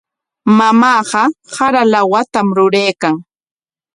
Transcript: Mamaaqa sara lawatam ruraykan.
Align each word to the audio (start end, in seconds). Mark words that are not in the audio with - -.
Mamaaqa 0.57 1.21
sara 1.53 1.81
lawatam 1.93 2.47
ruraykan. 2.57 3.15